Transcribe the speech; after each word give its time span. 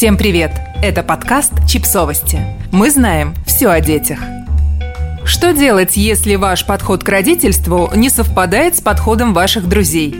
Всем 0.00 0.16
привет! 0.16 0.52
Это 0.82 1.02
подкаст 1.02 1.52
«Чипсовости». 1.68 2.40
Мы 2.72 2.90
знаем 2.90 3.34
все 3.44 3.68
о 3.68 3.82
детях. 3.82 4.18
Что 5.26 5.52
делать, 5.52 5.98
если 5.98 6.36
ваш 6.36 6.64
подход 6.64 7.04
к 7.04 7.08
родительству 7.10 7.90
не 7.94 8.08
совпадает 8.08 8.76
с 8.76 8.80
подходом 8.80 9.34
ваших 9.34 9.68
друзей? 9.68 10.16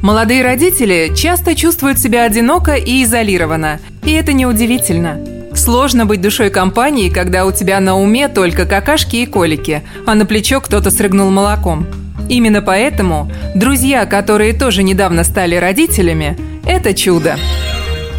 Молодые 0.00 0.42
родители 0.42 1.12
часто 1.14 1.54
чувствуют 1.54 1.98
себя 1.98 2.24
одиноко 2.24 2.76
и 2.76 3.04
изолированно, 3.04 3.78
и 4.04 4.12
это 4.12 4.32
неудивительно. 4.32 5.20
Сложно 5.54 6.06
быть 6.06 6.22
душой 6.22 6.48
компании, 6.48 7.10
когда 7.10 7.44
у 7.44 7.52
тебя 7.52 7.78
на 7.80 7.98
уме 7.98 8.26
только 8.28 8.64
какашки 8.64 9.16
и 9.16 9.26
колики, 9.26 9.82
а 10.06 10.14
на 10.14 10.24
плечо 10.24 10.62
кто-то 10.62 10.90
срыгнул 10.90 11.30
молоком. 11.30 11.86
Именно 12.30 12.62
поэтому 12.62 13.30
друзья, 13.54 14.06
которые 14.06 14.54
тоже 14.54 14.82
недавно 14.82 15.24
стали 15.24 15.56
родителями, 15.56 16.38
это 16.64 16.94
чудо. 16.94 17.36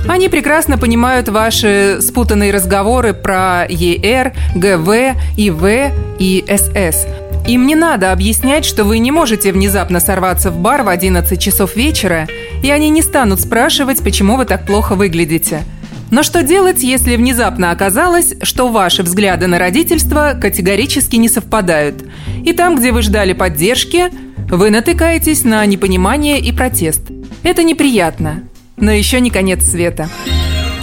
Они 0.07 0.29
прекрасно 0.29 0.77
понимают 0.77 1.29
ваши 1.29 1.99
спутанные 2.01 2.51
разговоры 2.51 3.13
про 3.13 3.65
ЕР, 3.69 4.33
ГВ, 4.55 5.15
ИВ 5.37 5.93
и 6.19 6.43
СС. 6.47 7.05
Им 7.47 7.65
не 7.65 7.75
надо 7.75 8.11
объяснять, 8.11 8.65
что 8.65 8.83
вы 8.83 8.99
не 8.99 9.11
можете 9.11 9.51
внезапно 9.51 9.99
сорваться 9.99 10.51
в 10.51 10.57
бар 10.57 10.83
в 10.83 10.89
11 10.89 11.39
часов 11.41 11.75
вечера, 11.75 12.27
и 12.63 12.69
они 12.69 12.89
не 12.89 13.01
станут 13.01 13.41
спрашивать, 13.41 14.03
почему 14.03 14.37
вы 14.37 14.45
так 14.45 14.65
плохо 14.65 14.95
выглядите. 14.95 15.63
Но 16.11 16.23
что 16.23 16.43
делать, 16.43 16.83
если 16.83 17.15
внезапно 17.15 17.71
оказалось, 17.71 18.35
что 18.43 18.67
ваши 18.67 19.01
взгляды 19.01 19.47
на 19.47 19.57
родительство 19.57 20.37
категорически 20.39 21.15
не 21.15 21.29
совпадают? 21.29 22.03
И 22.43 22.51
там, 22.53 22.75
где 22.75 22.91
вы 22.91 23.01
ждали 23.01 23.33
поддержки, 23.33 24.09
вы 24.49 24.69
натыкаетесь 24.69 25.45
на 25.45 25.65
непонимание 25.65 26.39
и 26.39 26.51
протест. 26.51 27.01
Это 27.43 27.63
неприятно, 27.63 28.43
но 28.81 28.91
еще 28.91 29.21
не 29.21 29.29
конец 29.29 29.63
света. 29.63 30.09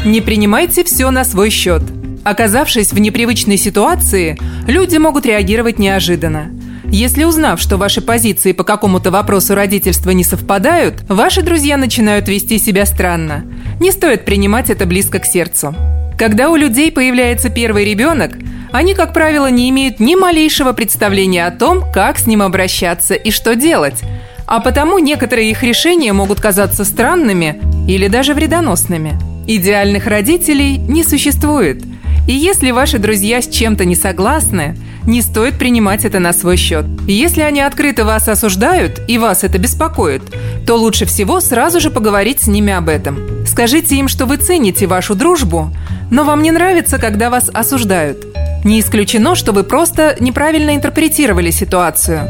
Не 0.04 0.20
принимайте 0.20 0.84
все 0.84 1.10
на 1.10 1.24
свой 1.24 1.50
счет. 1.50 1.82
Оказавшись 2.24 2.92
в 2.92 2.98
непривычной 2.98 3.56
ситуации, 3.56 4.38
люди 4.66 4.96
могут 4.96 5.26
реагировать 5.26 5.78
неожиданно. 5.78 6.50
Если 6.90 7.24
узнав, 7.24 7.60
что 7.60 7.76
ваши 7.76 8.00
позиции 8.00 8.52
по 8.52 8.64
какому-то 8.64 9.10
вопросу 9.10 9.54
родительства 9.54 10.10
не 10.10 10.24
совпадают, 10.24 11.02
ваши 11.08 11.42
друзья 11.42 11.76
начинают 11.76 12.28
вести 12.28 12.58
себя 12.58 12.86
странно. 12.86 13.44
Не 13.78 13.90
стоит 13.90 14.24
принимать 14.24 14.70
это 14.70 14.86
близко 14.86 15.18
к 15.18 15.26
сердцу. 15.26 15.74
Когда 16.18 16.48
у 16.48 16.56
людей 16.56 16.90
появляется 16.90 17.50
первый 17.50 17.84
ребенок, 17.84 18.32
они, 18.72 18.94
как 18.94 19.12
правило, 19.12 19.50
не 19.50 19.68
имеют 19.70 20.00
ни 20.00 20.14
малейшего 20.14 20.72
представления 20.72 21.46
о 21.46 21.50
том, 21.50 21.84
как 21.92 22.18
с 22.18 22.26
ним 22.26 22.42
обращаться 22.42 23.14
и 23.14 23.30
что 23.30 23.54
делать. 23.54 24.02
А 24.48 24.60
потому 24.60 24.98
некоторые 24.98 25.50
их 25.50 25.62
решения 25.62 26.14
могут 26.14 26.40
казаться 26.40 26.86
странными 26.86 27.60
или 27.86 28.08
даже 28.08 28.32
вредоносными. 28.32 29.18
Идеальных 29.46 30.06
родителей 30.06 30.78
не 30.78 31.04
существует. 31.04 31.84
И 32.26 32.32
если 32.32 32.70
ваши 32.70 32.98
друзья 32.98 33.42
с 33.42 33.48
чем-то 33.48 33.84
не 33.84 33.94
согласны, 33.94 34.74
не 35.06 35.20
стоит 35.20 35.58
принимать 35.58 36.06
это 36.06 36.18
на 36.18 36.32
свой 36.32 36.56
счет. 36.56 36.86
Если 37.06 37.42
они 37.42 37.60
открыто 37.60 38.06
вас 38.06 38.26
осуждают 38.26 39.02
и 39.06 39.18
вас 39.18 39.44
это 39.44 39.58
беспокоит, 39.58 40.22
то 40.66 40.76
лучше 40.76 41.04
всего 41.04 41.40
сразу 41.40 41.78
же 41.78 41.90
поговорить 41.90 42.42
с 42.42 42.46
ними 42.46 42.72
об 42.72 42.88
этом. 42.88 43.46
Скажите 43.46 43.96
им, 43.96 44.08
что 44.08 44.24
вы 44.24 44.38
цените 44.38 44.86
вашу 44.86 45.14
дружбу, 45.14 45.70
но 46.10 46.24
вам 46.24 46.42
не 46.42 46.52
нравится, 46.52 46.98
когда 46.98 47.28
вас 47.28 47.50
осуждают. 47.52 48.24
Не 48.64 48.80
исключено, 48.80 49.34
что 49.34 49.52
вы 49.52 49.62
просто 49.62 50.16
неправильно 50.20 50.74
интерпретировали 50.74 51.50
ситуацию. 51.50 52.22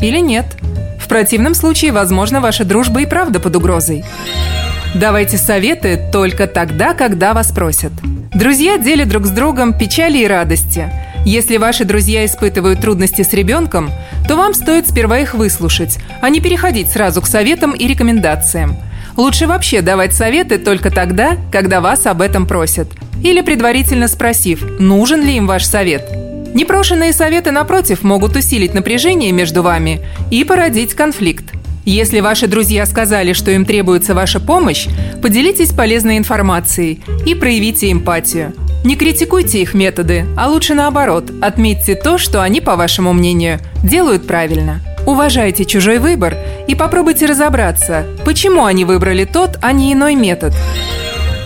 Или 0.00 0.18
нет. 0.18 0.46
В 1.08 1.10
противном 1.18 1.54
случае, 1.54 1.92
возможно, 1.92 2.42
ваша 2.42 2.66
дружба 2.66 3.00
и 3.00 3.06
правда 3.06 3.40
под 3.40 3.56
угрозой. 3.56 4.04
Давайте 4.94 5.38
советы 5.38 5.98
только 6.12 6.46
тогда, 6.46 6.92
когда 6.92 7.32
вас 7.32 7.50
просят. 7.50 7.92
Друзья 8.34 8.76
делят 8.76 9.08
друг 9.08 9.24
с 9.24 9.30
другом 9.30 9.72
печали 9.72 10.18
и 10.18 10.26
радости. 10.26 10.92
Если 11.24 11.56
ваши 11.56 11.86
друзья 11.86 12.26
испытывают 12.26 12.82
трудности 12.82 13.22
с 13.22 13.32
ребенком, 13.32 13.90
то 14.28 14.36
вам 14.36 14.52
стоит 14.52 14.86
сперва 14.86 15.20
их 15.20 15.32
выслушать, 15.32 15.96
а 16.20 16.28
не 16.28 16.40
переходить 16.40 16.90
сразу 16.90 17.22
к 17.22 17.26
советам 17.26 17.72
и 17.72 17.86
рекомендациям. 17.86 18.76
Лучше 19.16 19.46
вообще 19.46 19.80
давать 19.80 20.12
советы 20.12 20.58
только 20.58 20.90
тогда, 20.90 21.38
когда 21.50 21.80
вас 21.80 22.04
об 22.04 22.20
этом 22.20 22.46
просят. 22.46 22.86
Или 23.24 23.40
предварительно 23.40 24.08
спросив, 24.08 24.62
нужен 24.78 25.24
ли 25.24 25.38
им 25.38 25.46
ваш 25.46 25.64
совет. 25.64 26.27
Непрошенные 26.54 27.12
советы, 27.12 27.50
напротив, 27.50 28.02
могут 28.02 28.36
усилить 28.36 28.74
напряжение 28.74 29.32
между 29.32 29.62
вами 29.62 30.00
и 30.30 30.44
породить 30.44 30.94
конфликт. 30.94 31.44
Если 31.84 32.20
ваши 32.20 32.46
друзья 32.46 32.84
сказали, 32.84 33.32
что 33.32 33.50
им 33.50 33.64
требуется 33.64 34.14
ваша 34.14 34.40
помощь, 34.40 34.88
поделитесь 35.22 35.72
полезной 35.72 36.18
информацией 36.18 37.00
и 37.24 37.34
проявите 37.34 37.90
эмпатию. 37.90 38.52
Не 38.84 38.94
критикуйте 38.94 39.62
их 39.62 39.74
методы, 39.74 40.26
а 40.36 40.48
лучше 40.48 40.74
наоборот, 40.74 41.30
отметьте 41.40 41.94
то, 41.94 42.18
что 42.18 42.42
они, 42.42 42.60
по 42.60 42.76
вашему 42.76 43.12
мнению, 43.12 43.58
делают 43.82 44.26
правильно. 44.26 44.80
Уважайте 45.06 45.64
чужой 45.64 45.98
выбор 45.98 46.36
и 46.68 46.74
попробуйте 46.74 47.26
разобраться, 47.26 48.06
почему 48.24 48.64
они 48.66 48.84
выбрали 48.84 49.24
тот, 49.24 49.58
а 49.62 49.72
не 49.72 49.94
иной 49.94 50.14
метод. 50.14 50.52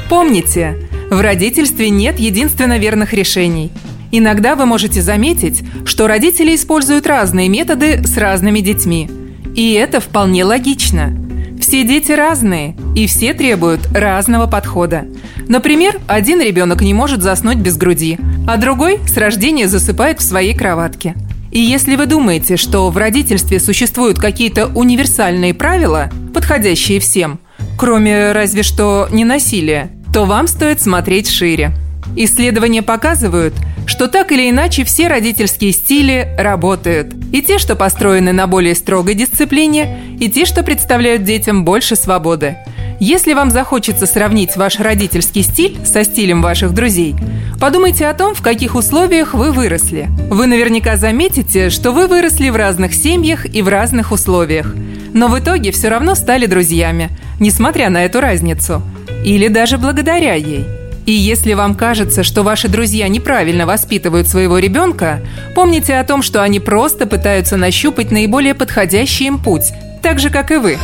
Помните, 0.08 0.76
в 1.10 1.20
родительстве 1.20 1.88
нет 1.88 2.18
единственно 2.18 2.78
верных 2.78 3.12
решений. 3.12 3.70
Иногда 4.12 4.54
вы 4.54 4.66
можете 4.66 5.02
заметить, 5.02 5.64
что 5.84 6.06
родители 6.06 6.54
используют 6.54 7.06
разные 7.06 7.48
методы 7.48 8.06
с 8.06 8.16
разными 8.16 8.60
детьми– 8.60 9.10
и 9.54 9.72
это 9.72 10.00
вполне 10.00 10.44
логично. 10.44 11.14
Все 11.60 11.84
дети 11.84 12.12
разные, 12.12 12.74
и 12.96 13.06
все 13.06 13.34
требуют 13.34 13.86
разного 13.94 14.46
подхода. 14.46 15.04
Например, 15.48 16.00
один 16.08 16.40
ребенок 16.40 16.80
не 16.80 16.94
может 16.94 17.22
заснуть 17.22 17.58
без 17.58 17.76
груди, 17.76 18.18
а 18.48 18.56
другой 18.56 18.98
с 19.06 19.16
рождения 19.16 19.68
засыпает 19.68 20.20
в 20.20 20.24
своей 20.24 20.54
кроватке. 20.54 21.14
И 21.50 21.60
если 21.60 21.96
вы 21.96 22.06
думаете, 22.06 22.56
что 22.56 22.90
в 22.90 22.96
родительстве 22.96 23.60
существуют 23.60 24.18
какие-то 24.18 24.68
универсальные 24.68 25.52
правила, 25.52 26.10
подходящие 26.32 26.98
всем, 26.98 27.38
кроме 27.78 28.32
разве 28.32 28.62
что 28.62 29.08
не 29.12 29.24
насилия, 29.24 29.90
то 30.12 30.24
вам 30.24 30.48
стоит 30.48 30.80
смотреть 30.80 31.28
шире. 31.28 31.72
Исследования 32.16 32.82
показывают, 32.82 33.54
что 34.02 34.08
так 34.08 34.32
или 34.32 34.50
иначе 34.50 34.82
все 34.82 35.06
родительские 35.06 35.70
стили 35.70 36.34
работают. 36.36 37.14
И 37.30 37.40
те, 37.40 37.58
что 37.58 37.76
построены 37.76 38.32
на 38.32 38.48
более 38.48 38.74
строгой 38.74 39.14
дисциплине, 39.14 39.96
и 40.18 40.28
те, 40.28 40.44
что 40.44 40.64
представляют 40.64 41.22
детям 41.22 41.64
больше 41.64 41.94
свободы. 41.94 42.56
Если 42.98 43.32
вам 43.32 43.52
захочется 43.52 44.06
сравнить 44.06 44.56
ваш 44.56 44.80
родительский 44.80 45.44
стиль 45.44 45.78
со 45.86 46.02
стилем 46.02 46.42
ваших 46.42 46.74
друзей, 46.74 47.14
подумайте 47.60 48.08
о 48.08 48.14
том, 48.14 48.34
в 48.34 48.42
каких 48.42 48.74
условиях 48.74 49.34
вы 49.34 49.52
выросли. 49.52 50.08
Вы 50.28 50.48
наверняка 50.48 50.96
заметите, 50.96 51.70
что 51.70 51.92
вы 51.92 52.08
выросли 52.08 52.50
в 52.50 52.56
разных 52.56 52.94
семьях 52.94 53.46
и 53.54 53.62
в 53.62 53.68
разных 53.68 54.10
условиях. 54.10 54.74
Но 55.14 55.28
в 55.28 55.38
итоге 55.38 55.70
все 55.70 55.90
равно 55.90 56.16
стали 56.16 56.46
друзьями, 56.46 57.08
несмотря 57.38 57.88
на 57.88 58.04
эту 58.04 58.18
разницу. 58.18 58.82
Или 59.24 59.46
даже 59.46 59.78
благодаря 59.78 60.34
ей– 60.34 60.66
и 61.04 61.12
если 61.12 61.54
вам 61.54 61.74
кажется, 61.74 62.22
что 62.22 62.42
ваши 62.42 62.68
друзья 62.68 63.08
неправильно 63.08 63.66
воспитывают 63.66 64.28
своего 64.28 64.58
ребенка, 64.58 65.20
помните 65.54 65.96
о 65.96 66.04
том, 66.04 66.22
что 66.22 66.42
они 66.42 66.60
просто 66.60 67.06
пытаются 67.06 67.56
нащупать 67.56 68.10
наиболее 68.10 68.54
подходящий 68.54 69.26
им 69.26 69.38
путь, 69.38 69.72
так 70.02 70.20
же, 70.20 70.30
как 70.30 70.50
и 70.50 70.56
вы. 70.56 70.78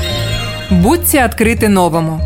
Будьте 0.71 1.21
открыты 1.21 1.69
новому. 1.69 2.21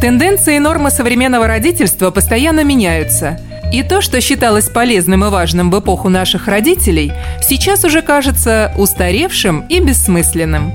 Тенденции 0.00 0.56
и 0.56 0.60
нормы 0.60 0.90
современного 0.90 1.48
родительства 1.48 2.10
постоянно 2.10 2.62
меняются. 2.62 3.40
И 3.72 3.82
то, 3.82 4.00
что 4.00 4.20
считалось 4.20 4.68
полезным 4.68 5.24
и 5.24 5.28
важным 5.28 5.70
в 5.70 5.78
эпоху 5.78 6.08
наших 6.08 6.46
родителей, 6.46 7.12
сейчас 7.42 7.84
уже 7.84 8.00
кажется 8.00 8.72
устаревшим 8.78 9.66
и 9.68 9.80
бессмысленным. 9.80 10.72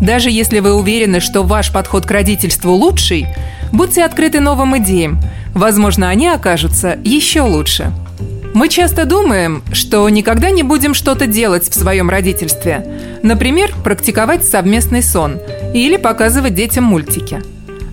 Даже 0.00 0.30
если 0.30 0.60
вы 0.60 0.72
уверены, 0.72 1.20
что 1.20 1.42
ваш 1.42 1.72
подход 1.72 2.06
к 2.06 2.10
родительству 2.10 2.72
лучший, 2.72 3.26
будьте 3.72 4.04
открыты 4.04 4.40
новым 4.40 4.78
идеям. 4.78 5.20
Возможно, 5.54 6.08
они 6.08 6.28
окажутся 6.28 6.98
еще 7.04 7.42
лучше. 7.42 7.92
Мы 8.52 8.68
часто 8.68 9.04
думаем, 9.04 9.62
что 9.72 10.08
никогда 10.08 10.50
не 10.50 10.62
будем 10.62 10.92
что-то 10.94 11.26
делать 11.26 11.68
в 11.68 11.74
своем 11.74 12.10
родительстве. 12.10 12.84
Например, 13.22 13.72
практиковать 13.84 14.44
совместный 14.44 15.02
сон 15.02 15.38
или 15.72 15.96
показывать 15.96 16.54
детям 16.54 16.84
мультики. 16.84 17.42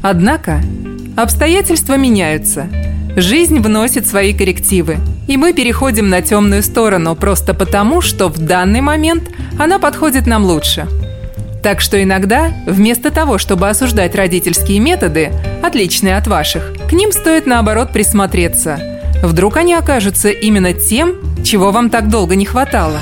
Однако 0.02 0.62
обстоятельства 1.16 1.96
меняются. 1.96 2.68
Жизнь 3.16 3.60
вносит 3.60 4.08
свои 4.08 4.34
коррективы, 4.34 4.98
и 5.28 5.38
мы 5.38 5.54
переходим 5.54 6.10
на 6.10 6.22
темную 6.22 6.64
сторону 6.64 7.16
просто 7.16 7.54
потому, 7.54 8.02
что 8.02 8.28
в 8.28 8.38
данный 8.38 8.82
момент 8.82 9.30
она 9.60 9.80
подходит 9.80 10.28
нам 10.28 10.44
лучше– 10.44 10.88
так 11.68 11.82
что 11.82 12.02
иногда, 12.02 12.54
вместо 12.66 13.12
того, 13.12 13.38
чтобы 13.38 13.68
осуждать 13.68 14.16
родительские 14.16 14.80
методы, 14.80 15.34
отличные 15.62 16.16
от 16.16 16.26
ваших, 16.26 16.72
к 16.90 16.94
ним 16.94 17.12
стоит 17.12 17.46
наоборот 17.46 17.92
присмотреться. 17.92 18.80
Вдруг 19.22 19.58
они 19.58 19.74
окажутся 19.74 20.30
именно 20.30 20.72
тем, 20.72 21.16
чего 21.44 21.72
вам 21.72 21.90
так 21.90 22.08
долго 22.08 22.38
не 22.38 22.46
хватало. 22.46 23.02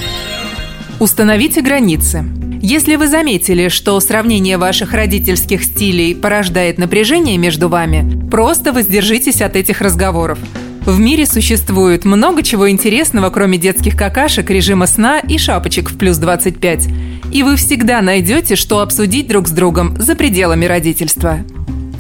Установите 1.00 1.62
границы. 1.62 2.26
Если 2.60 2.96
вы 2.96 3.08
заметили, 3.08 3.68
что 3.68 4.00
сравнение 4.00 4.58
ваших 4.58 4.94
родительских 4.94 5.64
стилей 5.64 6.16
порождает 6.16 6.80
напряжение 6.80 7.38
между 7.38 7.70
вами, 7.70 8.28
просто 8.32 8.74
воздержитесь 8.74 9.44
от 9.44 9.56
этих 9.56 9.80
разговоров. 9.82 10.40
В 10.86 11.00
мире 11.00 11.26
существует 11.26 12.06
много 12.06 12.44
чего 12.44 12.70
интересного, 12.70 13.32
кроме 13.32 13.58
детских 13.58 13.98
какашек, 13.98 14.52
режима 14.52 14.86
сна 14.86 15.20
и 15.20 15.40
шапочек 15.40 15.90
в 15.90 15.98
плюс 15.98 16.18
25. 16.18 16.88
И 17.32 17.42
вы 17.42 17.56
всегда 17.56 18.04
найдете, 18.04 18.56
что 18.56 18.82
обсудить 18.82 19.28
друг 19.28 19.48
с 19.48 19.52
другом 19.52 20.00
за 20.00 20.16
пределами 20.16 20.66
родительства. 20.66 21.40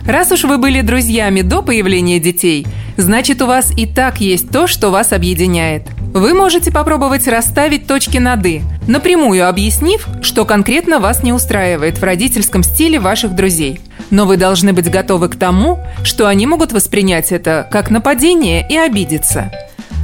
Раз 0.06 0.32
уж 0.32 0.44
вы 0.44 0.60
были 0.60 0.82
друзьями 0.82 1.42
до 1.42 1.64
появления 1.64 2.20
детей, 2.20 2.68
значит 2.96 3.42
у 3.42 3.48
вас 3.48 3.76
и 3.76 3.88
так 3.88 4.22
есть 4.22 4.52
то, 4.52 4.68
что 4.68 4.92
вас 4.92 5.14
объединяет. 5.14 5.88
Вы 6.16 6.34
можете 6.34 6.72
попробовать 6.72 7.28
расставить 7.28 7.88
точки 7.88 8.20
над 8.20 8.46
«и», 8.46 8.62
напрямую 8.88 9.50
объяснив, 9.50 10.08
что 10.22 10.46
конкретно 10.46 11.00
вас 11.00 11.24
не 11.24 11.34
устраивает 11.34 11.98
в 11.98 12.04
родительском 12.04 12.64
стиле 12.64 13.02
ваших 13.02 13.36
друзей. 13.36 13.82
Но 14.12 14.26
вы 14.26 14.38
должны 14.38 14.72
быть 14.72 14.90
готовы 14.90 15.28
к 15.28 15.36
тому, 15.36 15.84
что 16.06 16.28
они 16.28 16.48
могут 16.48 16.72
воспринять 16.72 17.34
это 17.34 17.68
как 17.70 17.92
нападение 17.92 18.66
и 18.66 18.78
обидеться. 18.78 19.52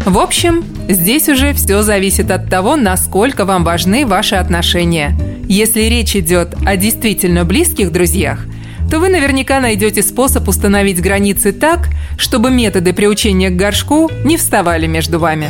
В 0.05 0.19
общем, 0.19 0.65
здесь 0.89 1.29
уже 1.29 1.53
все 1.53 1.81
зависит 1.81 2.29
от 2.29 2.49
того, 2.49 2.75
насколько 2.75 3.45
вам 3.45 3.63
важны 3.63 4.05
ваши 4.05 4.35
отношения. 4.35 5.17
Если 5.47 5.83
речь 5.83 6.17
идет 6.17 6.57
о 6.65 6.75
действительно 6.75 7.45
близких 7.45 7.89
друзьях– 7.89 8.45
то 8.91 8.99
вы 8.99 9.07
наверняка 9.07 9.61
найдете 9.61 10.03
способ 10.03 10.49
установить 10.49 11.01
границы 11.01 11.53
так, 11.53 11.87
чтобы 12.17 12.51
методы 12.51 12.91
приучения 12.91 13.49
к 13.49 13.55
горшку 13.55 14.11
не 14.25 14.35
вставали 14.35 14.85
между 14.85 15.17
вами. 15.17 15.49